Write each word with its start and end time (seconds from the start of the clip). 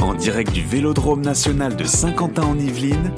En 0.00 0.14
direct 0.14 0.52
du 0.52 0.62
Vélodrome 0.62 1.22
national 1.22 1.76
de 1.76 1.84
Saint-Quentin 1.84 2.42
en 2.42 2.58
Yvelines, 2.58 3.12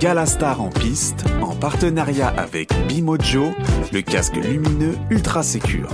Galastar 0.00 0.60
en 0.60 0.70
piste, 0.70 1.24
en 1.42 1.54
partenariat 1.54 2.28
avec 2.28 2.70
Bimojo, 2.88 3.52
le 3.92 4.02
casque 4.02 4.36
lumineux 4.36 4.96
ultra 5.10 5.42
sécure. 5.42 5.88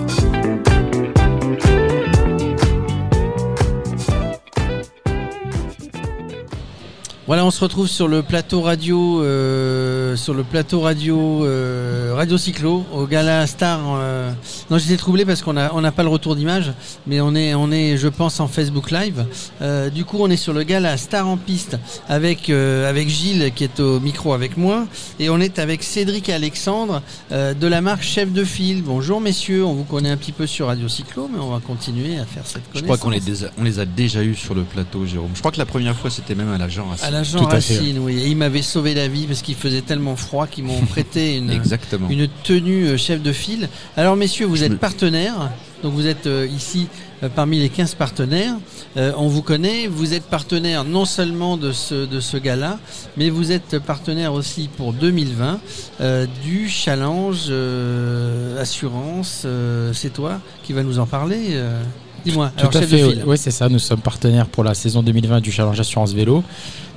Voilà, 7.30 7.44
on 7.44 7.52
se 7.52 7.62
retrouve 7.62 7.86
sur 7.86 8.08
le 8.08 8.24
plateau 8.24 8.60
radio, 8.60 9.22
euh, 9.22 9.99
sur 10.16 10.34
le 10.34 10.42
plateau 10.44 10.80
radio, 10.80 11.44
euh, 11.44 12.12
radio 12.14 12.38
cyclo 12.38 12.84
au 12.92 13.06
Gala 13.06 13.46
Star. 13.46 13.80
euh. 13.98 14.30
Non, 14.70 14.78
j'étais 14.78 14.96
troublé 14.96 15.24
parce 15.24 15.42
qu'on 15.42 15.56
a, 15.56 15.72
on 15.74 15.80
n'a 15.80 15.92
pas 15.92 16.02
le 16.02 16.08
retour 16.08 16.36
d'image, 16.36 16.72
mais 17.06 17.20
on 17.20 17.34
est, 17.34 17.54
on 17.54 17.70
est, 17.72 17.96
je 17.96 18.08
pense, 18.08 18.40
en 18.40 18.48
Facebook 18.48 18.90
Live. 18.90 19.24
Euh, 19.62 19.90
du 19.90 20.04
coup, 20.04 20.18
on 20.20 20.30
est 20.30 20.36
sur 20.36 20.52
le 20.52 20.62
Gala 20.62 20.96
Star 20.96 21.28
en 21.28 21.36
piste 21.36 21.76
avec, 22.08 22.50
euh, 22.50 22.88
avec 22.88 23.08
Gilles 23.08 23.52
qui 23.54 23.64
est 23.64 23.80
au 23.80 24.00
micro 24.00 24.32
avec 24.32 24.56
moi, 24.56 24.86
et 25.18 25.30
on 25.30 25.40
est 25.40 25.58
avec 25.58 25.82
Cédric 25.82 26.28
et 26.28 26.32
Alexandre 26.34 27.02
euh, 27.32 27.54
de 27.54 27.66
la 27.66 27.80
marque 27.80 28.02
Chef 28.02 28.32
de 28.32 28.44
File. 28.44 28.82
Bonjour 28.82 29.20
messieurs, 29.20 29.64
on 29.64 29.74
vous 29.74 29.84
connaît 29.84 30.10
un 30.10 30.16
petit 30.16 30.32
peu 30.32 30.46
sur 30.46 30.66
Radio 30.68 30.88
Cyclo, 30.88 31.28
mais 31.32 31.38
on 31.40 31.50
va 31.50 31.60
continuer 31.60 32.18
à 32.18 32.24
faire 32.24 32.44
cette 32.46 32.62
Je 32.74 32.80
connaissance. 32.80 32.82
crois 32.84 32.98
qu'on 32.98 33.10
les, 33.10 33.20
déjà- 33.20 33.50
on 33.58 33.64
les 33.64 33.78
a 33.78 33.84
déjà 33.84 34.22
eus 34.22 34.34
sur 34.34 34.54
le 34.54 34.62
plateau, 34.62 35.04
Jérôme. 35.06 35.30
Je 35.34 35.38
crois 35.40 35.52
que 35.52 35.58
la 35.58 35.66
première 35.66 35.96
fois, 35.96 36.10
c'était 36.10 36.34
même 36.34 36.50
à 36.52 36.58
l'agent. 36.58 36.86
À 37.02 37.10
l'agent 37.10 37.38
Tout 37.44 37.46
à 37.54 37.60
fait. 37.60 37.76
Racine, 37.78 37.98
oui. 38.00 38.18
Et 38.22 38.28
il 38.28 38.36
m'avait 38.36 38.62
sauvé 38.62 38.94
la 38.94 39.08
vie 39.08 39.26
parce 39.26 39.42
qu'il 39.42 39.54
faisait 39.54 39.82
tellement 39.82 39.99
froid 40.16 40.46
qu'ils 40.46 40.64
m'ont 40.64 40.80
prêté 40.82 41.36
une, 41.38 41.50
Exactement. 41.50 42.08
une 42.08 42.28
tenue 42.44 42.86
euh, 42.86 42.96
chef 42.96 43.22
de 43.22 43.32
file. 43.32 43.68
Alors 43.96 44.16
messieurs, 44.16 44.46
vous 44.46 44.56
Je 44.56 44.64
êtes 44.64 44.72
me- 44.72 44.76
partenaires. 44.78 45.50
Donc 45.82 45.94
vous 45.94 46.06
êtes 46.06 46.26
euh, 46.26 46.46
ici 46.54 46.88
euh, 47.22 47.28
parmi 47.34 47.58
les 47.58 47.70
15 47.70 47.94
partenaires. 47.94 48.52
Euh, 48.98 49.12
on 49.16 49.28
vous 49.28 49.40
connaît. 49.40 49.86
Vous 49.86 50.12
êtes 50.12 50.24
partenaire 50.24 50.84
non 50.84 51.06
seulement 51.06 51.56
de 51.56 51.72
ce, 51.72 52.04
de 52.06 52.20
ce 52.20 52.36
gala, 52.36 52.78
mais 53.16 53.30
vous 53.30 53.50
êtes 53.50 53.78
partenaire 53.78 54.34
aussi 54.34 54.68
pour 54.76 54.92
2020 54.92 55.58
euh, 56.02 56.26
du 56.44 56.68
challenge 56.68 57.46
euh, 57.48 58.60
assurance. 58.60 59.42
euh, 59.46 59.92
C'est 59.94 60.12
toi 60.12 60.40
qui 60.62 60.72
va 60.72 60.82
nous 60.82 60.98
en 60.98 61.06
parler. 61.06 61.38
euh. 61.52 61.82
Dis-moi. 62.26 62.52
Tout 62.54 62.66
Alors 62.66 62.76
à 62.76 62.80
chef 62.80 62.90
fait, 62.90 62.98
de 63.00 63.04
oui, 63.06 63.12
file. 63.14 63.24
Ouais, 63.24 63.36
c'est 63.38 63.50
ça. 63.50 63.70
Nous 63.70 63.78
sommes 63.78 64.00
partenaires 64.00 64.44
pour 64.46 64.62
la 64.62 64.74
saison 64.74 65.02
2020 65.02 65.40
du 65.40 65.50
Challenge 65.50 65.80
Assurance 65.80 66.12
Vélo. 66.12 66.44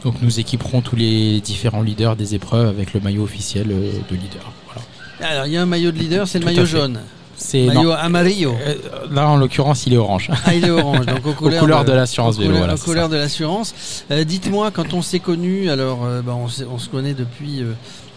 Donc 0.04 0.16
nous 0.22 0.40
équiperons 0.40 0.82
tous 0.82 0.96
les 0.96 1.40
différents 1.42 1.82
leaders 1.82 2.16
des 2.16 2.36
épreuves 2.36 2.68
avec 2.68 2.94
le 2.94 3.00
maillot 3.00 3.24
officiel 3.24 3.68
euh, 3.72 3.92
de 4.10 4.16
leader. 4.16 4.52
Voilà. 4.66 5.32
Alors 5.32 5.46
il 5.46 5.54
y 5.54 5.58
a 5.58 5.62
un 5.62 5.66
maillot 5.66 5.92
de 5.92 5.98
leader, 6.00 6.28
c'est 6.28 6.40
le 6.40 6.46
maillot 6.46 6.66
jaune. 6.66 7.00
C'est 7.36 7.66
Maillot 7.66 7.84
non, 7.86 7.92
amarillo. 7.94 8.56
euh, 8.66 8.76
là 9.12 9.28
en 9.28 9.38
l'occurrence 9.38 9.88
il 9.88 9.94
est 9.94 9.98
orange. 9.98 10.30
Ah, 10.46 10.54
il 10.54 10.66
est 10.66 10.70
orange, 10.70 11.06
donc 11.08 11.26
aux 11.26 11.34
couleurs, 11.34 11.60
couleurs 11.62 11.84
de 11.86 11.92
l'assurance 11.92 12.36
vélo, 12.38 12.50
couleurs- 12.50 12.60
voilà, 12.60 12.74
aux 12.76 12.78
c'est 12.78 12.84
couleurs 12.86 13.10
de 13.10 13.16
l'assurance. 13.18 13.74
Euh, 14.12 14.24
Dites-moi, 14.24 14.70
quand 14.72 14.94
on 14.94 15.02
s'est 15.02 15.20
connus, 15.20 15.70
alors 15.70 16.06
euh, 16.06 16.22
bah, 16.22 16.36
on, 16.36 16.48
se 16.48 16.90
connaît 16.90 17.16
depuis, 17.16 17.62
euh, 17.62 17.74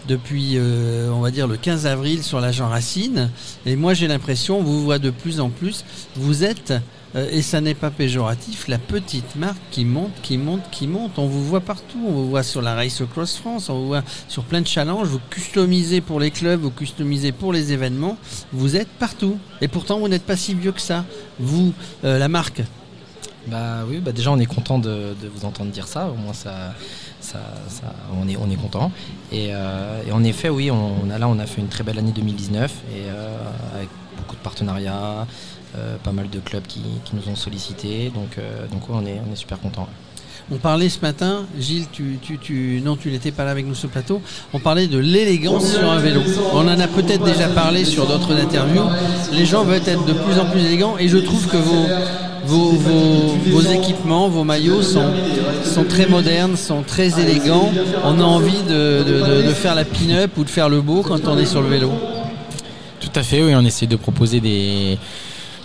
depuis 0.06 0.52
euh, 0.56 1.10
on 1.12 1.20
va 1.20 1.30
dire, 1.30 1.46
le 1.48 1.56
15 1.56 1.86
avril 1.86 2.22
sur 2.22 2.40
l'agent 2.40 2.68
Racine. 2.68 3.30
Et 3.64 3.74
moi, 3.74 3.94
j'ai 3.94 4.06
l'impression, 4.06 4.58
on 4.58 4.62
vous 4.62 4.82
voit 4.84 4.98
de 4.98 5.10
plus 5.10 5.40
en 5.40 5.48
plus, 5.48 5.84
vous 6.16 6.44
êtes, 6.44 6.72
euh, 6.72 6.78
et 7.14 7.40
ça 7.40 7.60
n'est 7.60 7.74
pas 7.74 7.90
péjoratif, 7.90 8.68
la 8.68 8.78
petite 8.78 9.36
marque 9.36 9.56
qui 9.70 9.84
monte, 9.84 10.12
qui 10.22 10.36
monte, 10.36 10.62
qui 10.70 10.86
monte. 10.86 11.18
On 11.18 11.26
vous 11.26 11.44
voit 11.44 11.60
partout, 11.60 11.98
on 12.06 12.12
vous 12.12 12.28
voit 12.30 12.42
sur 12.42 12.60
la 12.60 12.74
Race 12.74 13.02
Cross 13.10 13.36
France, 13.38 13.70
on 13.70 13.80
vous 13.80 13.86
voit 13.86 14.02
sur 14.28 14.42
plein 14.44 14.60
de 14.60 14.66
challenges, 14.66 15.08
vous 15.08 15.20
customisez 15.30 16.00
pour 16.00 16.20
les 16.20 16.30
clubs, 16.30 16.60
vous 16.60 16.70
customisez 16.70 17.32
pour 17.32 17.52
les 17.52 17.72
événements, 17.72 18.18
vous 18.52 18.76
êtes 18.76 18.88
partout. 18.88 19.38
Et 19.60 19.68
pourtant, 19.68 19.98
vous 19.98 20.08
n'êtes 20.08 20.24
pas 20.24 20.36
si 20.36 20.54
vieux 20.54 20.72
que 20.72 20.80
ça. 20.80 21.04
Vous, 21.38 21.72
euh, 22.04 22.18
la 22.18 22.28
marque, 22.28 22.62
Bah 23.46 23.84
oui, 23.88 23.98
bah 23.98 24.12
déjà 24.12 24.32
on 24.32 24.38
est 24.38 24.46
content 24.46 24.78
de, 24.78 25.14
vous 25.34 25.44
entendre 25.46 25.70
dire 25.70 25.86
ça, 25.86 26.08
au 26.08 26.14
moins 26.14 26.34
ça, 26.34 26.74
on, 28.12 28.28
est, 28.28 28.36
on 28.36 28.50
est 28.50 28.56
content. 28.56 28.90
Et, 29.32 29.48
euh, 29.50 30.02
en 30.12 30.24
effet, 30.24 30.48
oui, 30.48 30.70
on, 30.70 31.10
a, 31.10 31.18
là 31.18 31.28
on 31.28 31.38
a 31.38 31.46
fait 31.46 31.60
une 31.60 31.68
très 31.68 31.84
belle 31.84 31.98
année 31.98 32.12
2019 32.12 32.72
et 32.72 33.02
euh, 33.08 33.36
avec 33.74 33.88
beaucoup 34.16 34.36
de 34.36 34.40
partenariats, 34.40 34.94
euh, 34.94 35.24
pas 36.02 36.12
mal 36.12 36.28
de 36.30 36.38
clubs 36.40 36.66
qui, 36.66 36.80
qui 37.04 37.14
nous 37.16 37.30
ont 37.30 37.36
sollicités, 37.36 38.10
donc, 38.14 38.38
euh, 38.38 38.66
donc 38.72 38.88
ouais, 38.88 38.96
on, 39.02 39.06
est, 39.06 39.20
on 39.28 39.32
est 39.32 39.36
super 39.36 39.58
content. 39.60 39.86
On 40.50 40.58
parlait 40.58 40.88
ce 40.88 41.00
matin, 41.00 41.44
Gilles, 41.58 41.86
tu, 41.90 42.18
tu, 42.22 42.38
tu, 42.38 42.80
non, 42.84 42.94
tu 42.96 43.10
n'étais 43.10 43.32
pas 43.32 43.44
là 43.44 43.50
avec 43.50 43.66
nous 43.66 43.74
sur 43.74 43.88
le 43.88 43.92
plateau. 43.92 44.22
On 44.52 44.60
parlait 44.60 44.86
de 44.86 44.96
l'élégance 44.98 45.72
sur 45.74 45.90
un 45.90 45.98
vélo. 45.98 46.20
On 46.52 46.60
en 46.68 46.78
a 46.78 46.86
peut-être 46.86 47.24
déjà 47.24 47.48
parlé 47.48 47.84
sur 47.84 48.06
d'autres 48.06 48.32
interviews. 48.32 48.84
Les 49.32 49.44
gens 49.44 49.64
veulent 49.64 49.82
être 49.84 50.04
de 50.06 50.12
plus 50.12 50.38
en 50.38 50.44
plus 50.46 50.60
élégants 50.60 50.96
et 51.00 51.08
je 51.08 51.18
trouve 51.18 51.48
que 51.48 51.56
vos, 51.56 51.86
vos, 52.44 52.70
vos, 52.70 53.36
vos 53.50 53.60
équipements, 53.62 54.28
vos 54.28 54.44
maillots 54.44 54.82
sont, 54.82 55.10
sont 55.64 55.82
très 55.82 56.06
modernes, 56.06 56.56
sont 56.56 56.82
très 56.84 57.20
élégants. 57.20 57.72
On 58.04 58.20
a 58.20 58.24
envie 58.24 58.62
de, 58.68 59.02
de, 59.02 59.20
de- 59.42 59.48
de 59.48 59.52
faire 59.52 59.74
la 59.74 59.84
pin-up 59.84 60.30
ou 60.38 60.44
de 60.44 60.50
faire 60.50 60.68
le 60.68 60.80
beau 60.80 61.02
quand 61.02 61.26
on 61.26 61.36
est 61.38 61.46
sur 61.46 61.60
le 61.60 61.68
vélo. 61.68 61.90
Tout 63.00 63.10
à 63.16 63.24
fait, 63.24 63.42
oui, 63.42 63.52
on 63.56 63.64
essaie 63.64 63.86
de 63.88 63.96
proposer 63.96 64.38
des, 64.40 64.96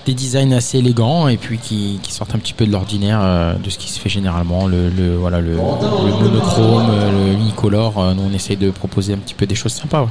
des 0.05 0.13
designs 0.13 0.51
assez 0.51 0.79
élégants 0.79 1.27
et 1.27 1.37
puis 1.37 1.57
qui, 1.57 1.99
sortent 2.09 2.35
un 2.35 2.39
petit 2.39 2.53
peu 2.53 2.65
de 2.65 2.71
l'ordinaire 2.71 3.19
euh, 3.21 3.53
de 3.55 3.69
ce 3.69 3.77
qui 3.77 3.89
se 3.89 3.99
fait 3.99 4.09
généralement, 4.09 4.67
le, 4.67 4.89
monochrome, 4.89 6.89
euh, 6.89 7.11
le 7.11 7.33
unicolore. 7.33 7.99
euh, 7.99 8.13
nous 8.13 8.23
on 8.29 8.33
essaie 8.33 8.55
de 8.55 8.71
proposer 8.71 9.13
un 9.13 9.17
petit 9.17 9.33
peu 9.33 9.45
des 9.45 9.55
choses 9.55 9.73
sympas. 9.73 10.07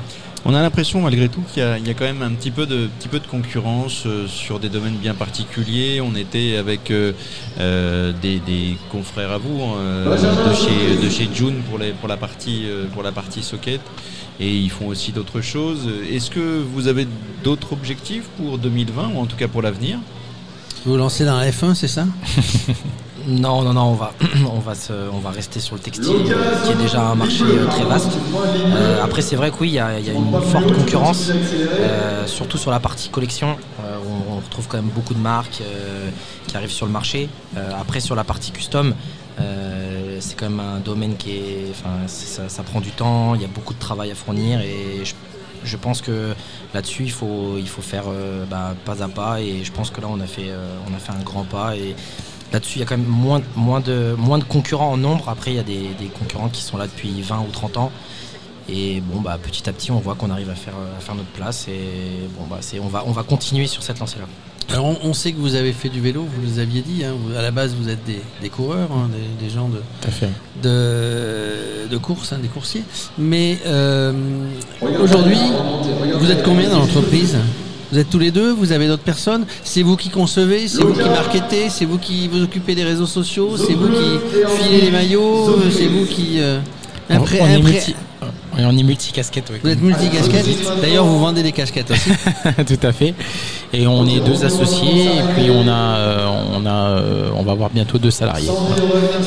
On 0.47 0.55
a 0.55 0.62
l'impression 0.62 1.03
malgré 1.03 1.28
tout 1.28 1.43
qu'il 1.53 1.62
y, 1.62 1.67
a- 1.67 1.77
il 1.78 1.87
y 1.87 1.91
a 1.91 1.95
quand 1.95 2.05
même 2.06 2.23
un 2.23 2.31
petit 2.31 2.51
peu 2.51 2.65
de, 2.67 2.89
petit 2.99 3.09
peu 3.09 3.21
de 3.21 3.27
concurrence 3.27 4.05
euh, 4.06 4.27
sur 4.27 4.59
des 4.59 4.71
domaines 4.71 4.97
bien 4.97 5.15
particuliers. 5.15 6.01
On 6.01 6.15
était 6.17 6.56
avec 6.56 6.91
euh, 6.91 7.12
euh, 7.59 8.12
des, 8.23 8.39
des 8.41 8.77
confrères 8.91 9.33
à 9.33 9.39
vous 9.39 9.61
euh, 9.77 10.17
de 10.17 10.55
chez 10.55 10.97
de 11.06 11.11
chez 11.11 11.29
June 11.34 11.56
pour, 11.69 11.79
les, 11.79 11.91
pour 11.93 12.09
la 12.09 12.17
partie 12.17 12.62
euh, 12.67 12.87
pour 12.93 13.03
la 13.03 13.12
partie 13.12 13.43
socket 13.43 13.83
et 14.41 14.50
ils 14.56 14.71
font 14.71 14.87
aussi 14.89 15.12
d'autres 15.12 15.43
choses. 15.43 15.87
Est-ce 16.11 16.31
que 16.31 16.62
vous 16.73 16.87
avez 16.89 17.06
d'autres 17.45 17.75
objectifs 17.75 18.25
pour 18.39 18.56
2020 18.56 19.11
ou 19.15 19.19
en 19.19 19.27
tout 19.27 19.37
cas 19.37 19.49
pour 19.49 19.61
l'avenir? 19.61 19.99
Vous 20.87 20.93
vous 20.93 20.97
lancez 20.99 21.27
dans 21.27 21.37
la 21.37 21.50
F1, 21.50 21.75
c'est 21.75 21.87
ça? 21.89 22.06
Non, 23.26 23.62
non, 23.62 23.75
non, 23.75 23.82
on 23.82 23.94
va, 23.94 24.12
on 24.53 24.60
va, 24.60 24.72
on 25.12 25.19
va 25.19 25.31
rester 25.31 25.60
sur 25.60 25.75
le 25.75 25.81
textile, 25.81 26.32
euh, 26.32 26.64
qui 26.64 26.72
est 26.72 26.76
déjà 26.76 27.10
un 27.10 27.14
marché 27.14 27.44
euh, 27.44 27.66
très 27.66 27.84
vaste. 27.84 28.12
Euh, 28.56 29.03
après, 29.03 29.22
c'est 29.22 29.36
vrai 29.36 29.50
que 29.50 29.56
oui, 29.60 29.69
il 29.69 29.75
y 29.75 29.78
a, 29.78 29.98
une 29.98 30.41
forte 30.41 30.72
concurrence, 30.72 31.31
surtout 32.26 32.58
sur 32.58 32.70
la 32.70 32.81
partie 32.81 33.08
collection. 33.08 33.56
on, 33.78 34.36
retrouve 34.36 34.69
quand 34.69 34.78
même 34.78 34.91
beaucoup 34.94 35.14
de 35.14 35.19
marques 35.19 35.62
qui 36.47 36.56
arrivent 36.56 36.70
sur 36.70 36.86
le 36.86 36.92
marché. 36.92 37.28
Après, 37.78 38.00
sur 38.00 38.16
la 38.16 38.25
partie 38.25 38.53
custom, 38.53 38.94
c'est 39.38 40.37
quand 40.37 40.48
même 40.48 40.60
un 40.60 40.81
domaine 40.81 41.16
qui 41.16 41.32
est, 41.32 41.66
enfin, 41.70 42.06
ça, 42.06 42.62
prend 42.62 42.81
du 42.81 42.91
temps. 42.91 43.34
Il 43.34 43.42
y 43.42 43.44
a 43.44 43.48
beaucoup 43.48 43.75
de 43.75 43.78
travail 43.78 44.10
à 44.10 44.14
fournir 44.14 44.60
et 44.60 45.02
je, 45.62 45.76
pense 45.76 46.00
que 46.00 46.34
là-dessus, 46.75 47.04
il 47.04 47.12
faut, 47.12 47.56
il 47.58 47.69
faut 47.69 47.82
faire 47.82 48.04
bah, 48.50 48.75
pas 48.84 49.02
à 49.02 49.08
pas. 49.08 49.41
Et 49.41 49.62
je 49.62 49.72
pense 49.72 49.91
que 49.91 50.00
là, 50.00 50.08
on 50.10 50.20
a 50.20 50.26
fait, 50.26 50.50
on 50.91 50.94
a 50.94 50.98
fait 50.98 51.12
un 51.12 51.22
grand 51.22 51.44
pas 51.44 51.76
et 51.76 51.94
Là-dessus, 52.53 52.78
il 52.78 52.81
y 52.81 52.83
a 52.83 52.87
quand 52.87 52.97
même 52.99 53.06
moins, 53.06 53.41
moins, 53.56 53.81
de, 53.81 54.15
moins 54.19 54.38
de 54.38 54.44
concurrents 54.44 54.91
en 54.93 54.97
nombre. 54.97 55.28
Après, 55.28 55.53
il 55.53 55.56
y 55.56 55.61
a 55.61 55.62
des, 55.62 55.91
des 55.99 56.06
concurrents 56.06 56.49
qui 56.49 56.62
sont 56.62 56.77
là 56.77 56.87
depuis 56.87 57.21
20 57.22 57.41
ou 57.41 57.50
30 57.53 57.77
ans. 57.77 57.93
Et 58.69 59.00
bon, 59.00 59.21
bah, 59.21 59.38
petit 59.43 59.69
à 59.69 59.72
petit, 59.72 59.91
on 59.91 59.99
voit 60.00 60.15
qu'on 60.15 60.31
arrive 60.31 60.50
à 60.50 60.55
faire, 60.55 60.75
à 60.97 61.00
faire 61.00 61.15
notre 61.15 61.28
place. 61.31 61.66
Et 61.69 62.28
bon, 62.38 62.47
bah, 62.49 62.59
c'est, 62.61 62.78
on, 62.81 62.88
va, 62.88 63.05
on 63.06 63.12
va 63.12 63.22
continuer 63.22 63.66
sur 63.66 63.83
cette 63.83 63.99
lancée-là. 64.00 64.27
Alors 64.72 64.84
on, 64.87 64.99
on 65.03 65.12
sait 65.15 65.33
que 65.33 65.38
vous 65.41 65.56
avez 65.56 65.72
fait 65.72 65.88
du 65.88 66.00
vélo, 66.00 66.22
vous 66.22 66.43
nous 66.49 66.61
aviez 66.61 66.81
dit, 66.83 67.05
hein, 67.05 67.15
vous- 67.19 67.34
à 67.37 67.43
la 67.43 67.50
base 67.50 67.75
vous 67.75 67.88
êtes 67.88 68.05
des, 68.05 68.21
des 68.41 68.49
coureurs, 68.50 68.88
hein, 68.93 69.09
des, 69.41 69.44
des 69.47 69.53
gens 69.53 69.69
de, 69.69 69.82
de, 70.62 71.88
de 71.91 71.97
course, 71.97 72.32
hein, 72.32 72.38
des 72.41 72.47
coursiers. 72.47 72.84
Mais 73.19 73.59
euh, 73.67 74.12
aujourd'hui, 75.00 75.38
vous 76.19 76.31
êtes 76.31 76.44
combien 76.44 76.69
dans 76.71 76.78
l'entreprise? 76.78 77.37
Vous 77.93 77.99
êtes 77.99 78.09
tous 78.11 78.19
les 78.19 78.31
deux 78.31 78.53
Vous 78.53 78.73
avez 78.73 78.87
d'autres 78.87 79.03
personnes 79.03 79.45
C'est 79.65 79.83
vous 79.83 79.97
qui 79.97 80.09
concevez 80.11 80.69
C'est 80.69 80.83
vous 80.83 80.93
qui 80.93 81.09
marketez 81.09 81.69
C'est 81.71 81.84
vous 81.84 81.99
qui 81.99 82.28
vous 82.28 82.43
occupez 82.43 82.75
des 82.75 82.84
réseaux 82.84 83.06
sociaux 83.06 83.56
C'est 83.56 83.75
vous 83.75 83.88
qui 83.88 84.62
filez 84.62 84.81
les 84.82 84.91
maillots 84.91 85.56
C'est 85.70 85.87
vous 85.87 86.06
qui... 86.06 86.41
euh, 86.41 86.59
On- 87.11 87.17
après- 87.17 87.41
on, 87.41 87.47
est 87.47 87.56
après- 87.56 87.73
multi, 87.73 87.94
ouais, 88.23 88.62
on 88.64 88.79
est 88.79 88.82
multicasquette. 88.85 89.50
oui. 89.53 89.59
vous 89.64 89.70
êtes 89.70 89.82
multicasquette 89.82 90.47
D'ailleurs, 90.81 91.05
vous 91.05 91.19
vendez 91.19 91.43
des 91.43 91.50
casquettes 91.50 91.91
aussi. 91.91 92.11
Tout 92.67 92.87
à 92.87 92.93
fait. 92.93 93.14
Et 93.73 93.87
on 93.88 94.06
est 94.06 94.20
deux 94.20 94.44
associés 94.44 95.06
et 95.06 95.23
puis 95.35 95.50
on 95.50 95.67
a, 95.67 95.73
euh, 95.97 96.29
on 96.55 96.64
a, 96.67 96.70
euh, 96.99 97.31
on 97.37 97.43
va 97.43 97.53
avoir 97.53 97.70
bientôt 97.70 97.99
deux 97.99 98.11
salariés. 98.12 98.50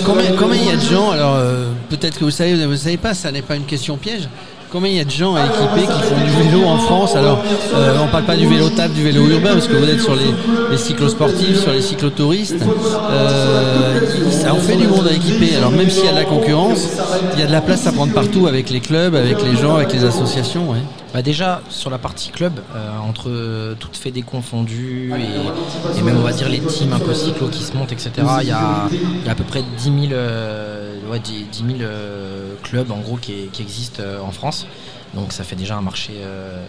Combien, 0.06 0.32
combien 0.40 0.62
il 0.62 0.68
y 0.68 0.72
a 0.72 0.78
de 0.78 0.82
gens 0.82 1.12
Alors, 1.12 1.36
euh, 1.36 1.68
peut-être 1.90 2.18
que 2.20 2.24
vous 2.24 2.32
savez, 2.32 2.56
vous 2.56 2.72
ne 2.72 2.76
savez 2.78 2.98
pas, 2.98 3.14
ça 3.14 3.32
n'est 3.32 3.42
pas 3.42 3.56
une 3.58 3.66
question 3.66 3.98
piège. 3.98 4.30
Combien 4.74 4.90
il 4.90 4.98
y 4.98 5.00
a 5.00 5.06
de 5.06 5.12
gens 5.12 5.36
à 5.36 5.46
équiper 5.46 5.82
qui 5.82 6.02
font 6.02 6.18
du 6.18 6.50
vélo 6.50 6.66
en 6.66 6.80
France 6.80 7.16
Alors, 7.16 7.44
euh, 7.76 8.00
on 8.04 8.08
parle 8.08 8.24
pas 8.26 8.36
du 8.36 8.48
vélo 8.48 8.70
table, 8.70 8.96
du 8.96 9.04
vélo 9.04 9.28
urbain, 9.28 9.54
parce 9.54 9.68
que 9.68 9.76
vous 9.76 9.88
êtes 9.88 10.02
sur 10.02 10.16
les, 10.16 10.34
les 10.72 10.78
cyclosportifs, 10.78 11.60
sur 11.60 11.72
les 11.72 11.82
cyclotouristes. 11.82 12.66
Euh, 13.12 14.00
ça 14.32 14.52
en 14.52 14.58
fait 14.58 14.76
du 14.76 14.88
monde 14.88 15.08
à 15.08 15.14
équiper. 15.14 15.56
Alors, 15.56 15.70
même 15.70 15.92
s'il 15.92 16.06
y 16.06 16.08
a 16.08 16.12
de 16.12 16.18
la 16.18 16.26
concurrence, 16.26 16.88
il 17.34 17.40
y 17.40 17.44
a 17.44 17.46
de 17.46 17.52
la 17.52 17.62
place 17.62 17.86
à 17.86 17.92
prendre 17.92 18.14
partout 18.14 18.48
avec 18.48 18.72
les 18.72 18.80
clubs, 18.80 19.14
avec 19.14 19.44
les 19.44 19.56
gens, 19.56 19.76
avec 19.76 19.94
les 19.94 20.06
associations. 20.06 20.74
Bah 21.14 21.22
déjà 21.22 21.62
sur 21.70 21.92
la 21.92 22.00
partie 22.00 22.32
club, 22.32 22.54
euh, 22.76 22.98
entre 23.08 23.76
toutes 23.80 23.96
fait 23.96 24.10
des 24.10 24.24
confondus 24.24 25.12
et, 25.96 26.02
même 26.02 26.18
on 26.18 26.24
va 26.24 26.32
dire 26.32 26.50
les 26.50 26.60
teams 26.60 26.92
un 26.92 26.98
peu 26.98 27.14
cyclo 27.14 27.50
qui 27.50 27.64
se 27.64 27.78
montent, 27.78 27.92
etc. 27.92 28.12
Il 28.42 28.48
y 28.48 28.52
a, 28.52 28.88
à 29.30 29.36
peu 29.36 29.44
près 29.44 29.62
10 29.78 29.84
000, 29.84 29.96
euh, 30.14 30.83
ouais, 31.10 31.20
10, 31.20 31.46
10 31.46 31.78
000 31.78 31.82
euh, 31.82 32.56
clubs 32.64 32.92
en 32.92 33.00
gros 33.00 33.18
qui, 33.18 33.48
qui 33.52 33.62
existent 33.62 34.02
euh, 34.04 34.20
en 34.20 34.32
France. 34.32 34.68
Donc 35.14 35.32
ça 35.32 35.44
fait 35.44 35.56
déjà 35.56 35.78
un 35.78 35.82
marché 35.82 36.14
euh, 36.18 36.66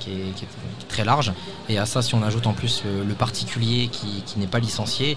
qui 0.00 0.12
est, 0.12 0.34
qui, 0.34 0.44
est, 0.44 0.88
très 0.88 1.04
large. 1.04 1.32
Et 1.68 1.78
à 1.78 1.86
ça, 1.86 2.02
si 2.02 2.14
on 2.14 2.22
ajoute 2.22 2.46
en 2.46 2.52
plus 2.52 2.82
le, 2.84 3.04
le 3.04 3.14
particulier 3.14 3.88
qui, 3.88 4.22
qui 4.26 4.38
n'est 4.38 4.46
pas 4.46 4.58
licencié, 4.58 5.16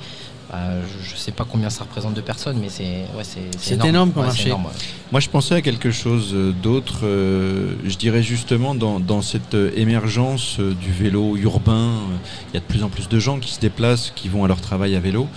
euh, 0.54 0.82
je 1.04 1.14
ne 1.14 1.18
sais 1.18 1.32
pas 1.32 1.46
combien 1.50 1.70
ça 1.70 1.86
représente 1.86 2.14
de 2.14 2.22
personnes, 2.22 2.58
mais 2.60 2.68
c'est 2.70 3.06
ouais, 3.16 3.24
c'est 3.24 3.74
énorme. 3.74 3.90
énorme 3.90 4.12
comme 4.12 4.24
ouais, 4.24 4.28
marché. 4.28 4.48
Énorme, 4.48 4.66
ouais. 4.66 4.72
Moi, 5.12 5.22
je 5.22 5.30
pensais 5.30 5.56
à 5.56 5.62
quelque 5.62 5.92
chose 5.92 6.36
d'autre. 6.62 7.02
Euh, 7.04 7.74
je 7.86 7.96
dirais 7.96 8.22
justement 8.22 8.76
dans, 8.76 9.00
dans 9.00 9.22
cette 9.22 9.56
émergence 9.76 10.60
du 10.60 10.92
vélo 10.92 11.38
urbain, 11.38 11.92
il 12.50 12.56
y 12.56 12.58
a 12.58 12.60
de 12.60 12.66
plus 12.66 12.84
en 12.84 12.90
plus 12.90 13.08
de 13.08 13.20
gens 13.20 13.40
qui 13.40 13.54
se 13.54 13.62
déplacent, 13.62 14.12
qui 14.14 14.28
vont 14.28 14.44
à 14.44 14.48
leur 14.50 14.60
travail 14.60 14.96
à 14.96 15.00
vélo, 15.00 15.28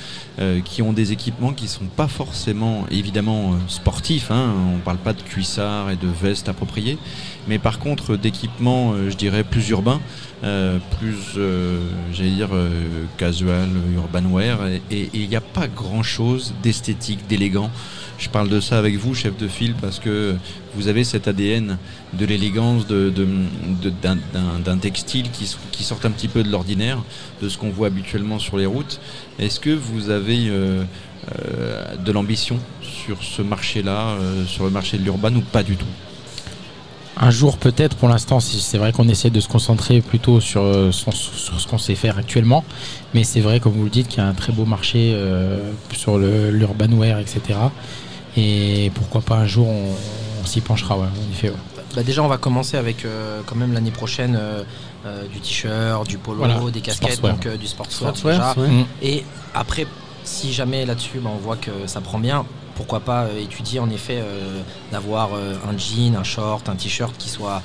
euh, 0.40 0.60
qui 0.60 0.82
ont 0.82 0.92
des 0.92 1.12
équipements 1.12 1.52
qui 1.52 1.68
sont 1.68 1.86
pas 1.86 2.08
forcément, 2.08 2.84
évidemment, 2.90 3.52
sportifs. 3.68 4.32
Hein. 4.32 4.52
On 4.74 4.78
parle 4.78 4.98
pas 4.98 5.12
de 5.12 5.22
cuissards 5.22 5.90
et 5.90 5.96
de 5.96 6.08
vestes 6.08 6.48
appropriées, 6.48 6.98
mais 7.46 7.60
par 7.60 7.78
contre 7.78 8.16
d'équipements, 8.16 8.94
je 9.08 9.14
dirais, 9.14 9.44
plus 9.44 9.68
urbains. 9.68 10.00
Euh, 10.44 10.78
plus, 10.98 11.38
euh, 11.38 11.78
j'allais 12.12 12.30
dire, 12.30 12.50
euh, 12.52 12.68
casual, 13.16 13.68
urban 13.94 14.28
wear, 14.30 14.58
et 14.90 15.03
il 15.12 15.28
n'y 15.28 15.36
a 15.36 15.40
pas 15.40 15.68
grand-chose 15.68 16.54
d'esthétique, 16.62 17.26
d'élégant. 17.28 17.70
Je 18.18 18.28
parle 18.28 18.48
de 18.48 18.60
ça 18.60 18.78
avec 18.78 18.96
vous, 18.96 19.14
chef 19.14 19.36
de 19.36 19.48
file, 19.48 19.74
parce 19.80 19.98
que 19.98 20.36
vous 20.74 20.88
avez 20.88 21.04
cet 21.04 21.28
ADN 21.28 21.78
de 22.12 22.26
l'élégance 22.26 22.86
d'un 22.86 24.78
textile 24.78 25.30
qui, 25.30 25.84
sort 25.84 25.98
un 26.04 26.10
petit 26.10 26.28
peu 26.28 26.42
de 26.42 26.50
l'ordinaire, 26.50 27.02
de 27.42 27.48
ce 27.48 27.58
qu'on 27.58 27.70
voit 27.70 27.88
habituellement 27.88 28.38
sur 28.38 28.56
les 28.56 28.66
routes. 28.66 29.00
Est-ce 29.38 29.58
que 29.60 29.70
vous 29.70 30.10
avez 30.10 30.48
euh, 30.48 30.84
euh, 31.48 31.96
de 31.96 32.12
l'ambition 32.12 32.58
sur 32.82 33.22
ce 33.22 33.42
marché-là, 33.42 34.10
euh, 34.10 34.46
sur 34.46 34.64
le 34.64 34.70
marché 34.70 34.96
de 34.96 35.02
l'urban, 35.02 35.34
ou 35.34 35.40
pas 35.40 35.62
du 35.62 35.76
tout? 35.76 35.86
Un 37.24 37.30
jour 37.30 37.56
peut-être, 37.56 37.96
pour 37.96 38.08
l'instant, 38.10 38.38
c'est 38.38 38.76
vrai 38.76 38.92
qu'on 38.92 39.08
essaie 39.08 39.30
de 39.30 39.40
se 39.40 39.48
concentrer 39.48 40.02
plutôt 40.02 40.40
sur, 40.40 40.62
sur, 40.92 41.12
sur 41.14 41.60
ce 41.60 41.66
qu'on 41.66 41.78
sait 41.78 41.94
faire 41.94 42.18
actuellement. 42.18 42.64
Mais 43.14 43.24
c'est 43.24 43.40
vrai, 43.40 43.60
comme 43.60 43.72
vous 43.72 43.84
le 43.84 43.90
dites, 43.90 44.08
qu'il 44.08 44.18
y 44.18 44.20
a 44.20 44.26
un 44.26 44.34
très 44.34 44.52
beau 44.52 44.66
marché 44.66 45.12
euh, 45.14 45.72
sur 45.92 46.18
l'urbanware, 46.18 47.18
etc. 47.20 47.58
Et 48.36 48.90
pourquoi 48.94 49.22
pas 49.22 49.36
un 49.36 49.46
jour, 49.46 49.68
on, 49.68 49.94
on 50.42 50.46
s'y 50.46 50.60
penchera, 50.60 50.98
ouais, 50.98 51.06
en 51.06 51.32
effet. 51.32 51.48
Ouais. 51.48 51.56
Bah 51.96 52.02
déjà, 52.02 52.22
on 52.22 52.28
va 52.28 52.36
commencer 52.36 52.76
avec 52.76 53.04
euh, 53.04 53.40
quand 53.46 53.54
même 53.54 53.72
l'année 53.72 53.92
prochaine 53.92 54.36
euh, 54.36 54.64
du 55.32 55.40
t-shirt, 55.40 56.06
du 56.06 56.18
polo, 56.18 56.38
voilà. 56.38 56.58
des 56.70 56.80
casquettes, 56.80 57.22
donc 57.22 57.48
du 57.56 57.66
sportswear. 57.66 58.16
Sport 58.16 58.32
déjà. 58.32 58.54
Ouais. 58.58 58.84
Et 59.00 59.24
après, 59.54 59.86
si 60.24 60.52
jamais 60.52 60.84
là-dessus, 60.84 61.20
bah, 61.20 61.30
on 61.32 61.38
voit 61.38 61.56
que 61.56 61.70
ça 61.86 62.00
prend 62.00 62.18
bien, 62.18 62.44
pourquoi 62.74 63.00
pas 63.00 63.24
euh, 63.24 63.40
étudier 63.40 63.80
en 63.80 63.90
effet 63.90 64.18
euh, 64.18 64.60
d'avoir 64.92 65.30
euh, 65.34 65.54
un 65.68 65.76
jean, 65.78 66.16
un 66.16 66.24
short, 66.24 66.68
un 66.68 66.74
t-shirt 66.74 67.16
qui 67.16 67.28
soit 67.28 67.62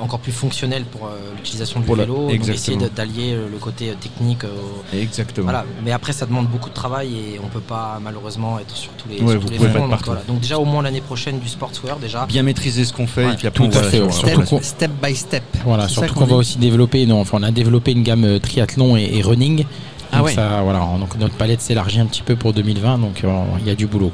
encore 0.00 0.20
plus 0.20 0.30
fonctionnel 0.30 0.84
pour 0.84 1.06
euh, 1.06 1.18
l'utilisation 1.36 1.80
du 1.80 1.86
pour 1.86 1.96
vélo, 1.96 2.28
la... 2.28 2.36
donc 2.36 2.48
essayer 2.48 2.78
d'allier 2.94 3.36
le 3.50 3.58
côté 3.58 3.92
technique. 4.00 4.44
Au... 4.44 4.96
Exactement. 4.96 5.46
Voilà. 5.46 5.64
Mais 5.84 5.90
après, 5.90 6.12
ça 6.12 6.26
demande 6.26 6.46
beaucoup 6.46 6.68
de 6.68 6.74
travail 6.74 7.12
et 7.12 7.40
on 7.42 7.48
peut 7.48 7.60
pas 7.60 7.98
malheureusement 8.00 8.60
être 8.60 8.76
sur 8.76 8.92
tous 8.92 9.08
les, 9.08 9.20
ouais, 9.20 9.32
sur 9.32 9.44
tous 9.44 9.50
les 9.50 9.58
fronts. 9.58 9.88
Donc, 9.88 10.04
voilà. 10.04 10.22
donc, 10.28 10.40
déjà 10.40 10.58
au 10.58 10.64
moins 10.64 10.82
l'année 10.84 11.00
prochaine 11.00 11.40
du 11.40 11.48
sportswear 11.48 11.98
déjà. 11.98 12.24
Bien 12.26 12.44
maîtriser 12.44 12.84
ce 12.84 12.92
qu'on 12.92 13.08
fait 13.08 13.26
ouais, 13.26 13.32
et 13.32 13.36
puis 13.36 13.48
après 13.48 13.68
tout 13.68 13.78
fait. 13.78 14.10
Step, 14.12 14.62
step, 14.62 14.90
by 15.02 15.16
step. 15.16 15.42
Voilà. 15.64 15.88
Surtout 15.88 16.14
qu'on 16.14 16.26
va 16.26 16.36
aussi 16.36 16.58
développer. 16.58 17.04
Non, 17.06 17.20
enfin, 17.20 17.38
on 17.40 17.42
a 17.42 17.50
développé 17.50 17.90
une 17.90 18.04
gamme 18.04 18.38
triathlon 18.38 18.96
et, 18.96 19.10
et 19.14 19.22
running. 19.22 19.64
Ah 20.12 20.18
donc 20.18 20.26
ouais. 20.26 20.34
ça, 20.34 20.60
voilà, 20.62 20.80
donc 20.98 21.16
notre 21.18 21.34
palette 21.34 21.60
s'élargit 21.60 22.00
un 22.00 22.06
petit 22.06 22.22
peu 22.22 22.34
pour 22.36 22.52
2020, 22.52 22.98
donc 22.98 23.20
il 23.22 23.28
euh, 23.28 23.66
y 23.66 23.70
a 23.70 23.74
du 23.74 23.86
boulot. 23.86 24.12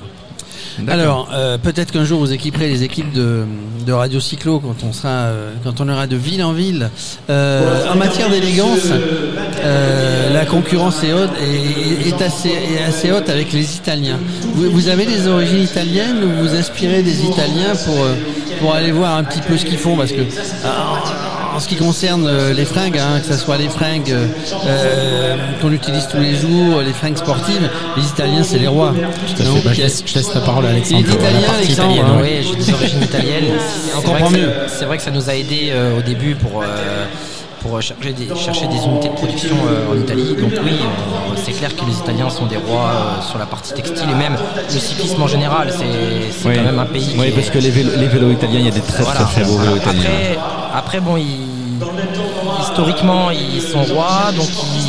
Alors, 0.88 1.30
euh, 1.32 1.58
peut-être 1.58 1.92
qu'un 1.92 2.04
jour 2.04 2.20
vous 2.20 2.32
équiperez 2.32 2.68
les 2.68 2.82
équipes 2.82 3.12
de, 3.12 3.44
Radio 3.88 4.20
Cyclo 4.20 4.58
quand 4.58 4.84
on 4.86 4.92
sera, 4.92 5.08
euh, 5.08 5.52
quand 5.62 5.80
on 5.80 5.88
ira 5.88 6.06
de 6.06 6.16
ville 6.16 6.42
en 6.42 6.52
ville. 6.52 6.90
Euh, 7.30 7.86
en 7.90 7.96
matière 7.96 8.28
d'élégance, 8.28 8.88
la 10.32 10.44
concurrence 10.44 11.02
est, 11.04 11.12
haute, 11.12 11.30
est, 11.40 12.08
est, 12.08 12.82
assez, 12.84 13.12
haute 13.12 13.28
avec 13.28 13.52
les 13.52 13.76
Italiens. 13.76 14.18
Vous, 14.54 14.88
avez 14.88 15.06
des 15.06 15.26
origines 15.28 15.62
italiennes 15.62 16.22
ou 16.24 16.42
vous 16.42 16.54
inspirez 16.54 17.02
des 17.02 17.24
Italiens 17.24 17.74
pour, 17.84 18.06
pour 18.60 18.74
aller 18.74 18.92
voir 18.92 19.16
un 19.16 19.24
petit 19.24 19.40
peu 19.40 19.56
ce 19.56 19.64
qu'ils 19.64 19.78
font? 19.78 19.96
Parce 19.96 20.12
que 20.12 20.22
en 21.56 21.60
ce 21.60 21.68
qui 21.68 21.76
concerne 21.76 22.50
les 22.50 22.66
fringues, 22.66 22.98
hein, 22.98 23.18
que 23.20 23.26
ce 23.26 23.38
soit 23.38 23.56
les 23.56 23.70
fringues 23.70 24.12
euh, 24.12 25.36
qu'on 25.62 25.72
utilise 25.72 26.06
tous 26.06 26.18
les 26.18 26.34
jours, 26.34 26.82
les 26.82 26.92
fringues 26.92 27.16
sportives, 27.16 27.70
les 27.96 28.06
Italiens 28.06 28.42
c'est 28.42 28.58
les 28.58 28.66
rois. 28.66 28.90
Donc, 28.90 29.64
bah, 29.64 29.72
je, 29.72 29.80
laisse, 29.80 30.02
je, 30.04 30.14
laisse, 30.16 30.34
la 30.34 30.42
parole 30.42 30.66
à 30.66 30.70
Alexandre. 30.70 31.00
Il 31.06 31.10
est 31.10 31.14
italien, 31.14 31.48
Alexandre. 31.56 31.94
Italienne, 31.94 32.06
hein. 32.06 32.20
Oui, 32.22 32.46
j'ai 32.46 32.56
des 32.56 32.72
origines 32.74 33.02
italiennes. 33.02 33.44
On 33.96 34.02
comprend 34.02 34.30
mieux. 34.30 34.50
C'est 34.68 34.84
vrai 34.84 34.98
que 34.98 35.02
ça 35.02 35.10
nous 35.10 35.30
a 35.30 35.34
aidé 35.34 35.70
euh, 35.70 35.98
au 35.98 36.02
début 36.02 36.34
pour. 36.34 36.62
Euh, 37.56 37.68
pour 37.68 37.80
chercher 37.82 38.12
des, 38.12 38.28
chercher 38.34 38.66
des, 38.66 38.84
unités 38.84 39.08
de 39.08 39.14
production 39.14 39.56
euh, 39.68 39.92
en 39.92 39.98
Italie. 39.98 40.34
Donc 40.38 40.52
oui, 40.64 40.72
euh, 40.72 41.34
c'est 41.36 41.52
clair 41.52 41.74
que 41.74 41.84
les 41.84 41.96
Italiens 41.98 42.30
sont 42.30 42.46
des 42.46 42.56
rois 42.56 42.90
euh, 42.90 43.22
sur 43.22 43.38
la 43.38 43.46
partie 43.46 43.74
textile 43.74 44.08
et 44.10 44.14
même 44.14 44.36
le 44.72 44.78
cyclisme 44.78 45.22
en 45.22 45.26
général, 45.26 45.72
c'est 45.72 46.48
oui. 46.48 46.54
quand 46.56 46.62
même 46.62 46.78
un 46.78 46.86
pays. 46.86 47.16
Oui, 47.18 47.30
parce 47.32 47.48
est... 47.48 47.50
que 47.50 47.58
les 47.58 47.70
vélos, 47.70 47.92
les 47.96 48.08
vélos, 48.08 48.30
italiens, 48.30 48.60
il 48.60 48.66
y 48.66 48.68
a 48.68 48.72
des 48.72 48.80
très 48.80 49.02
voilà. 49.02 49.20
très, 49.20 49.42
très 49.42 49.44
beaux 49.44 49.58
vélos 49.58 49.76
italiens. 49.76 50.00
Après, 50.02 50.38
après 50.74 51.00
bon, 51.00 51.16
ils 51.16 51.56
historiquement 52.60 53.30
ils 53.30 53.60
sont 53.60 53.82
rois 53.82 54.32
donc 54.34 54.48
ils, 54.48 54.85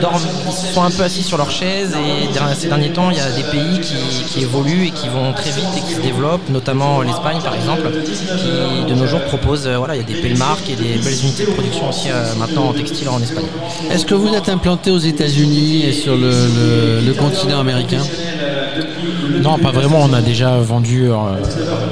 dorment, 0.00 0.22
ils 0.46 0.74
sont 0.74 0.82
un 0.82 0.90
peu 0.90 1.02
assis 1.02 1.22
sur 1.22 1.36
leur 1.36 1.50
chaise 1.50 1.94
et 1.94 2.28
ces 2.56 2.68
derniers 2.68 2.90
temps 2.90 3.10
il 3.10 3.16
y 3.16 3.20
a 3.20 3.30
des 3.30 3.42
pays 3.44 3.80
qui, 3.80 3.96
qui, 4.26 4.42
évoluent 4.42 4.86
et 4.86 4.90
qui 4.90 5.08
vont 5.08 5.32
très 5.32 5.50
vite 5.50 5.66
et 5.76 5.80
qui 5.80 5.94
se 5.94 6.00
développent 6.00 6.48
notamment 6.50 7.02
l'Espagne 7.02 7.40
par 7.42 7.54
exemple 7.54 7.90
qui 8.38 8.84
de 8.90 8.94
nos 8.94 9.06
jours 9.06 9.20
propose 9.22 9.66
euh, 9.66 9.76
voilà 9.78 9.96
il 9.96 10.02
y 10.02 10.04
a 10.04 10.06
des 10.06 10.20
belles 10.20 10.38
marques 10.38 10.68
et 10.70 10.76
des 10.76 10.98
belles 10.98 11.20
unités 11.22 11.46
de 11.46 11.50
production 11.52 11.88
aussi 11.88 12.08
euh, 12.10 12.34
maintenant 12.38 12.68
en 12.68 12.72
textile 12.72 13.08
en 13.08 13.20
Espagne 13.20 13.46
est-ce 13.90 14.06
que 14.06 14.14
vous 14.14 14.34
êtes 14.34 14.48
implanté 14.48 14.90
aux 14.90 14.98
États-Unis 14.98 15.84
et 15.84 15.92
sur 15.92 16.16
le, 16.16 16.30
le, 16.30 17.06
le 17.06 17.12
continent 17.14 17.60
américain? 17.60 18.02
Non, 19.42 19.58
pas 19.58 19.70
vraiment. 19.70 20.00
On 20.02 20.12
a 20.12 20.20
déjà 20.20 20.58
vendu 20.58 21.10
euh, 21.10 21.14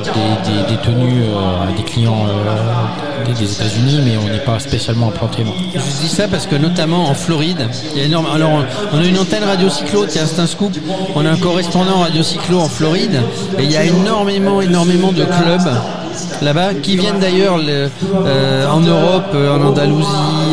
des, 0.05 0.51
des, 0.51 0.77
des, 0.77 0.83
tenues 0.83 1.23
euh, 1.25 1.69
à 1.69 1.73
des 1.77 1.83
clients 1.83 2.27
euh, 2.29 3.08
des, 3.25 3.53
États-Unis, 3.53 4.01
mais 4.05 4.17
on 4.17 4.29
n'est 4.29 4.45
pas 4.45 4.59
spécialement 4.59 5.09
implanté. 5.09 5.45
Je 5.75 6.01
dis 6.01 6.09
ça 6.09 6.29
parce 6.29 6.47
que 6.47 6.57
notamment 6.57 7.09
en 7.09 7.15
Floride, 7.15 7.69
il 7.95 7.99
y 7.99 8.03
a 8.03 8.05
énorme. 8.05 8.27
Alors, 8.33 8.65
on 8.93 8.99
a 8.99 9.05
une 9.05 9.19
antenne 9.19 9.45
Radio 9.45 9.69
Cyclo, 9.69 10.07
tiens, 10.07 10.27
c'est 10.27 10.41
un. 10.41 10.47
On 11.15 11.25
a 11.25 11.31
un 11.31 11.37
correspondant 11.37 11.99
Radio 12.01 12.23
Cyclo 12.23 12.59
en 12.59 12.69
Floride, 12.69 13.21
et 13.59 13.65
il 13.65 13.71
y 13.71 13.77
a 13.77 13.85
énormément, 13.85 14.61
énormément 14.61 15.13
de 15.13 15.25
clubs 15.25 15.71
là-bas, 16.43 16.75
qui 16.83 16.97
viennent 16.97 17.19
d'ailleurs 17.19 17.59
euh, 17.59 18.67
en 18.69 18.81
Europe, 18.81 19.31
euh, 19.35 19.57
en 19.57 19.63
Andalousie, 19.67 20.07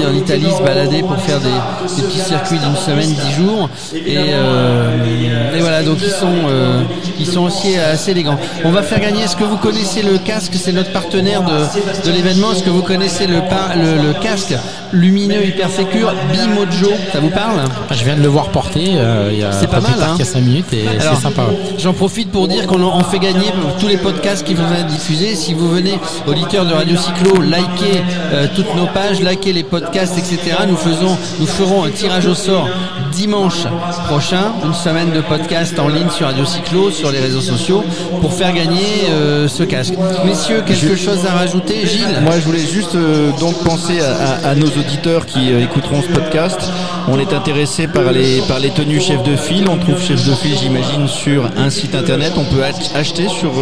en 0.10 0.14
Italie, 0.16 0.48
se 0.58 0.64
balader 0.64 1.02
pour 1.02 1.18
faire 1.18 1.40
des, 1.40 1.50
des 1.96 2.02
petits 2.04 2.20
circuits 2.20 2.60
d'une 2.60 2.76
semaine, 2.76 3.10
dix 3.14 3.34
jours. 3.34 3.70
Et, 3.94 4.18
euh, 4.18 5.56
et, 5.56 5.60
voilà, 5.60 5.84
donc 5.84 5.98
ils 6.02 6.10
sont, 6.10 6.28
euh, 6.50 6.82
ils 7.20 7.26
sont 7.28 7.42
aussi 7.42 7.76
assez 7.78 8.12
élégants. 8.12 8.38
On 8.64 8.72
va 8.72 8.82
faire 8.84 9.00
gagner. 9.00 9.24
Est-ce 9.24 9.36
que 9.36 9.44
vous 9.44 9.58
connaissez 9.58 10.02
le 10.02 10.18
casque? 10.18 10.54
C'est 10.56 10.72
notre 10.72 10.92
partenaire 10.92 11.44
de, 11.44 12.08
de 12.08 12.12
l'événement. 12.12 12.52
Est-ce 12.52 12.64
que 12.64 12.70
vous 12.70 12.82
connaissez 12.82 13.28
le, 13.28 13.36
le, 13.36 14.08
le 14.08 14.14
casque 14.22 14.54
lumineux 14.92 15.46
hyper 15.46 15.70
sécure 15.70 16.14
Bimojo? 16.32 16.92
Ça 17.12 17.20
vous 17.20 17.30
parle? 17.30 17.62
Je 17.92 18.04
viens 18.04 18.16
de 18.16 18.22
le 18.22 18.28
voir 18.28 18.50
porter. 18.50 18.98
Il 19.32 19.40
y 19.40 19.44
a 19.44 19.52
c'est 19.52 19.68
pas 19.68 19.82
mal. 19.82 19.94
Hein. 20.02 20.14
Il 20.16 20.20
y 20.20 20.22
a 20.22 20.26
5 20.26 20.40
minutes 20.42 20.74
et 20.74 20.86
c'est 21.00 21.22
sympa. 21.22 21.44
J'en 21.78 21.94
profite 21.94 22.32
pour 22.32 22.48
dire 22.48 22.68
qu'on 22.68 22.82
on 22.82 23.04
fait 23.04 23.20
gagner 23.20 23.52
tous 23.80 23.88
les 23.88 23.98
podcasts 23.98 24.46
qui 24.46 24.54
vont 24.54 24.64
être 24.78 24.88
diffusés. 24.88 25.36
Si 25.36 25.54
vous 25.56 25.70
venez, 25.70 26.00
auditeurs 26.28 26.66
de 26.66 26.74
Radio 26.74 26.98
Cyclo, 26.98 27.42
likez 27.42 28.02
euh, 28.34 28.48
toutes 28.56 28.76
nos 28.76 28.88
pages, 28.88 29.22
likez 29.22 29.54
les 29.54 29.64
podcasts, 29.64 30.18
etc. 30.18 30.58
Nous, 30.68 30.76
faisons, 30.76 31.18
nous 31.40 31.48
ferons 31.48 31.84
un 31.84 31.90
tirage 31.90 32.26
au 32.26 32.36
sort 32.36 32.68
dimanche 33.12 33.66
prochain, 34.08 34.52
une 34.66 34.74
semaine 34.74 35.12
de 35.12 35.22
podcast 35.22 35.80
en 35.80 35.88
ligne 35.88 36.10
sur 36.10 36.28
Radio 36.28 36.44
Cyclo, 36.44 36.92
sur 36.92 37.12
les 37.12 37.20
réseaux 37.20 37.42
sociaux, 37.42 37.84
pour 38.20 38.34
faire 38.34 38.54
gagner 38.54 39.10
euh, 39.10 39.48
ce 39.48 39.64
casque. 39.64 39.94
Messieurs, 40.26 40.64
quelque 40.66 40.96
je... 40.96 40.96
chose 40.96 41.26
à 41.26 41.32
rajouter 41.32 41.86
Gilles? 41.86 42.20
Moi, 42.22 42.34
je 42.40 42.46
voulais 42.46 42.60
juste 42.60 42.96
euh, 42.96 43.32
donc 43.40 43.56
penser 43.64 44.02
à, 44.02 44.48
à, 44.48 44.50
à, 44.50 44.56
nos 44.56 44.68
auditeurs 44.68 45.26
qui 45.26 45.54
écouteront 45.54 46.02
ce 46.02 46.08
podcast. 46.08 46.60
On 47.08 47.18
est 47.20 47.34
intéressé 47.34 47.88
par 47.88 48.12
les, 48.12 48.42
par 48.48 48.60
les 48.60 48.72
tenues 48.72 49.00
chef 49.00 49.24
de 49.24 49.36
file. 49.36 49.70
On 49.70 49.78
trouve 49.78 50.02
chef 50.02 50.26
de 50.28 50.34
file, 50.34 50.58
j'imagine, 50.58 51.08
sur 51.08 51.50
un 51.58 51.70
site 51.70 51.96
internet. 51.96 52.34
On 52.36 52.44
peut 52.44 52.64
acheter 52.96 53.28
sur, 53.30 53.54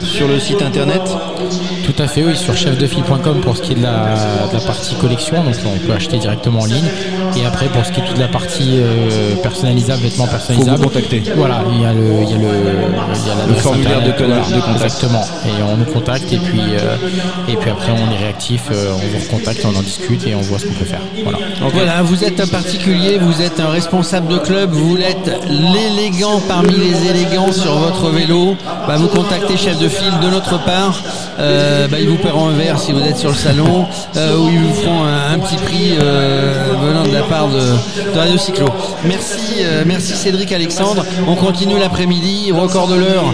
sur 0.00 0.28
le 0.28 0.38
site 0.38 0.62
internet 0.62 1.02
Tout 1.84 2.02
à 2.02 2.06
fait, 2.06 2.22
oui, 2.22 2.36
sur 2.36 2.56
chefdefile.com 2.56 3.40
pour 3.40 3.56
ce 3.56 3.62
qui 3.62 3.72
est 3.72 3.76
de 3.76 3.82
la, 3.82 4.16
de 4.50 4.54
la, 4.54 4.60
partie 4.60 4.94
collection, 4.94 5.44
donc 5.44 5.54
on 5.66 5.86
peut 5.86 5.92
acheter 5.92 6.18
directement 6.18 6.60
en 6.60 6.66
ligne. 6.66 6.88
Et 7.36 7.44
après, 7.44 7.66
pour 7.66 7.84
ce 7.84 7.92
qui 7.92 8.00
est 8.00 8.04
toute 8.04 8.18
la 8.18 8.28
partie 8.28 8.78
euh, 8.78 9.34
personnalisable, 9.42 10.02
vêtements 10.02 10.26
personnalisables, 10.26 10.76
Faut 10.76 10.82
vous 10.84 10.88
contacter. 10.88 11.22
Voilà, 11.36 11.62
il 11.72 11.82
y 11.82 11.84
a 11.84 11.92
le, 11.92 12.22
il 12.22 12.30
y 12.30 12.34
a 12.34 12.38
le, 12.38 12.48
il 13.14 13.26
y 13.26 13.30
a 13.30 13.46
Le 13.46 13.54
formulaire 13.54 14.02
de, 14.02 14.12
voilà, 14.16 14.40
de 14.40 14.60
contact. 14.60 14.84
Exactement. 14.84 15.24
Et 15.46 15.62
on 15.62 15.76
nous 15.76 15.84
contacte 15.84 16.32
et 16.32 16.38
puis, 16.38 16.60
euh, 16.60 16.96
et 17.48 17.56
puis 17.56 17.70
après 17.70 17.92
on 17.92 18.12
est 18.12 18.18
réactif, 18.18 18.62
euh, 18.70 18.92
on 18.94 19.18
vous 19.18 19.24
recontacte, 19.24 19.64
on 19.64 19.76
en 19.76 19.82
discute 19.82 20.26
et 20.26 20.34
on 20.34 20.40
voit 20.40 20.58
ce 20.58 20.66
qu'on 20.66 20.74
peut 20.74 20.84
faire. 20.84 21.00
Voilà. 21.22 21.38
Voilà, 21.72 22.02
vous 22.02 22.24
êtes 22.24 22.40
un 22.40 22.46
particulier, 22.46 23.18
vous 23.18 23.42
êtes 23.42 23.60
un 23.60 23.68
responsable 23.68 24.28
de 24.28 24.38
club, 24.38 24.70
vous 24.70 24.96
êtes 24.96 25.32
l'élégant 25.48 26.40
parmi 26.46 26.74
les 26.74 27.08
élégants 27.10 27.52
sur 27.52 27.74
votre 27.76 28.10
vélo. 28.10 28.56
Bah, 28.86 28.96
vous 28.96 29.08
contactez 29.08 29.56
chef 29.56 29.78
de 29.78 29.88
file 29.88 30.18
de 30.22 30.30
notre 30.30 30.62
part. 30.64 31.02
Euh, 31.38 31.88
bah, 31.88 31.96
ils 32.00 32.08
vous 32.08 32.16
paieront 32.16 32.48
un 32.48 32.52
verre 32.52 32.78
si 32.78 32.92
vous 32.92 33.00
êtes 33.00 33.16
sur 33.16 33.30
le 33.30 33.34
salon, 33.36 33.86
euh, 34.16 34.36
ou 34.38 34.48
ils 34.50 34.58
vous 34.60 34.74
feront 34.74 35.02
un, 35.04 35.34
un 35.34 35.38
petit 35.38 35.56
prix 35.56 35.94
euh, 36.00 36.54
venant 36.80 37.02
de 37.02 37.12
la 37.12 37.22
part 37.22 37.48
de, 37.48 37.58
de 37.58 38.18
Radio 38.18 38.38
Cyclo. 38.38 38.66
Merci, 39.04 39.56
euh, 39.62 39.82
merci 39.86 40.14
Cédric 40.14 40.52
Alexandre. 40.52 41.04
On 41.26 41.34
continue 41.34 41.78
l'après-midi, 41.78 42.52
record 42.52 42.88
de 42.88 42.94
l'heure. 42.96 43.24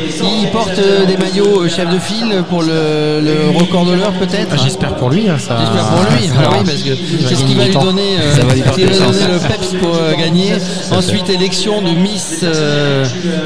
Il 0.43 0.49
porte 0.51 0.81
des 1.07 1.17
maillots 1.17 1.69
chef 1.69 1.89
de 1.93 1.99
file 1.99 2.43
pour 2.49 2.63
le, 2.63 3.21
le 3.21 3.59
record 3.59 3.85
de 3.85 3.93
l'heure 3.93 4.13
peut-être. 4.13 4.49
Ah, 4.53 4.57
J'espère 4.63 4.95
pour 4.97 5.11
lui. 5.11 5.29
hein, 5.29 5.37
ça- 5.39 5.59
J'espère 5.61 5.89
pour 5.89 6.03
lui, 6.17 6.27
ça 6.29 6.35
Ah 6.43 6.49
oui, 6.53 6.65
parce 6.65 6.83
que 6.83 6.91
c'est 7.29 7.35
ce 7.37 7.45
qui 7.45 7.55
va 7.55 7.65
lui 7.65 7.75
donner, 7.75 8.17
Ça 8.35 8.43
va 8.45 8.55
lui 8.55 8.61
ce 8.61 8.63
qui 8.63 8.63
porter 8.63 8.87
va 8.87 8.93
chance. 9.07 9.17
donner 9.19 9.33
le 9.35 9.39
peps 9.49 9.75
pour 9.81 9.97
gagner. 10.19 10.53
Ensuite, 10.97 11.29
élection 11.29 11.83
de 11.83 11.91
Miss 11.91 12.45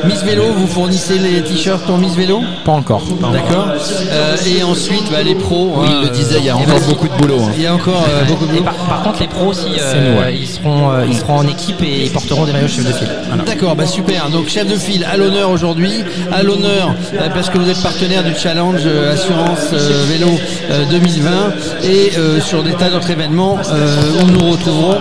Miss 0.06 0.22
Vélo. 0.22 0.44
Vous 0.56 0.66
fournissez 0.66 1.18
les 1.18 1.42
t-shirts 1.42 1.84
pour 1.84 1.98
Miss 1.98 2.14
Vélo, 2.14 2.40
Pas 2.64 2.72
encore. 2.72 3.02
d'accord. 3.32 3.68
Euh, 4.14 4.37
et 4.47 4.62
ensuite, 4.62 5.11
bah, 5.11 5.23
les 5.25 5.35
pros. 5.35 5.73
Oui, 5.76 5.87
hein, 5.88 5.99
il 6.02 6.09
le 6.09 6.14
disait, 6.14 6.37
il 6.38 6.44
y 6.44 6.49
a 6.50 6.54
euh, 6.54 6.59
encore 6.59 6.76
vas-y. 6.78 6.88
beaucoup 6.88 7.09
de 7.09 7.14
boulot. 7.14 7.40
hein. 7.42 7.52
Il 7.56 7.62
y 7.62 7.66
a 7.66 7.75
encore 7.75 8.04
euh, 8.09 8.25
beaucoup 8.25 8.47
de 8.47 8.50
boulot. 8.52 8.62
par, 8.64 8.75
par 8.75 9.02
contre, 9.02 9.21
les 9.21 9.26
pros 9.26 9.47
aussi, 9.47 9.66
C'est 9.76 9.83
euh, 9.97 10.14
nous, 10.14 10.21
ouais. 10.21 10.37
ils, 10.37 10.47
seront, 10.49 10.90
euh, 10.90 11.04
ils 11.09 11.16
seront 11.16 11.37
en 11.38 11.47
équipe 11.49 11.83
et 11.83 12.04
ils 12.04 12.11
porteront 12.11 12.44
des 12.44 12.52
maillots 12.52 12.68
chef 12.68 12.87
de 12.87 12.92
file. 12.92 13.09
Voilà. 13.28 13.42
D'accord, 13.44 13.75
bah 13.76 13.87
super. 13.87 14.28
Donc 14.30 14.49
chef 14.49 14.66
de 14.68 14.76
file 14.76 15.04
à 15.11 15.16
l'honneur 15.16 15.50
aujourd'hui, 15.50 16.04
à 16.33 16.42
l'honneur 16.42 16.94
euh, 17.14 17.28
parce 17.35 17.50
que 17.50 17.59
vous 17.59 17.68
êtes 17.68 17.83
partenaire 17.83 18.23
du 18.23 18.35
challenge 18.35 18.80
euh, 18.87 19.12
assurance 19.14 19.73
euh, 19.73 20.04
vélo 20.09 20.28
euh, 20.71 20.85
2020 20.90 21.30
et 21.85 22.12
euh, 22.16 22.40
sur 22.40 22.62
des 22.62 22.73
tas 22.73 22.90
d'autres 22.90 23.11
événements 23.11 23.59
euh, 23.73 23.97
où 24.23 24.26
nous 24.30 24.50
retrouverons 24.52 24.97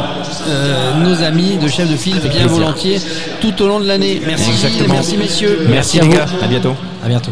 euh, 0.48 0.94
nos 1.04 1.22
amis 1.24 1.58
de 1.58 1.68
chef 1.68 1.90
de 1.90 1.96
file 1.96 2.20
bien 2.30 2.48
volontiers 2.48 3.00
tout 3.42 3.62
au 3.62 3.68
long 3.68 3.80
de 3.80 3.86
l'année. 3.88 4.22
Merci, 4.26 4.50
Exactement. 4.52 4.94
merci 4.96 5.18
messieurs. 5.18 5.68
Merci, 5.70 6.00
à 6.00 6.04
les 6.04 6.08
vous. 6.10 6.14
gars. 6.16 6.26
À 6.42 6.48
bientôt. 6.48 6.76
À 7.04 7.08
bientôt. 7.08 7.32